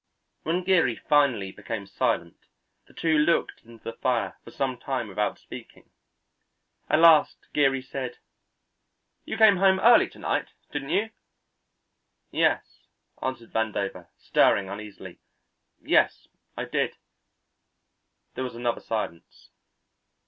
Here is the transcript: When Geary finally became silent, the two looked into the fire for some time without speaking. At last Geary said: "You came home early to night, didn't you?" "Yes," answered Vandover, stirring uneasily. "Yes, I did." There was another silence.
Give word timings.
When 0.41 0.63
Geary 0.63 0.95
finally 0.95 1.51
became 1.51 1.85
silent, 1.85 2.47
the 2.87 2.93
two 2.95 3.19
looked 3.19 3.61
into 3.65 3.83
the 3.83 3.93
fire 3.93 4.35
for 4.43 4.49
some 4.49 4.79
time 4.79 5.07
without 5.09 5.37
speaking. 5.37 5.91
At 6.89 7.01
last 7.01 7.37
Geary 7.53 7.83
said: 7.83 8.17
"You 9.25 9.37
came 9.37 9.57
home 9.57 9.79
early 9.79 10.09
to 10.09 10.17
night, 10.17 10.53
didn't 10.71 10.89
you?" 10.89 11.11
"Yes," 12.31 12.87
answered 13.21 13.53
Vandover, 13.53 14.07
stirring 14.17 14.69
uneasily. 14.69 15.19
"Yes, 15.79 16.27
I 16.57 16.65
did." 16.65 16.95
There 18.33 18.43
was 18.43 18.55
another 18.55 18.81
silence. 18.81 19.51